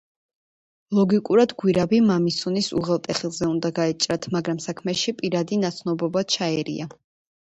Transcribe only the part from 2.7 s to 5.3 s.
უღელტეხილზე უნდა გაეჭრათ, მაგრამ საქმეში